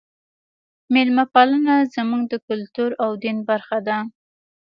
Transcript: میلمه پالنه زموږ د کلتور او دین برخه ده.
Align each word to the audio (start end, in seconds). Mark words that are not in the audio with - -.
میلمه 0.93 1.25
پالنه 1.33 1.75
زموږ 1.95 2.21
د 2.29 2.33
کلتور 2.47 2.89
او 3.03 3.09
دین 3.23 3.37
برخه 3.49 3.77
ده. 3.87 3.97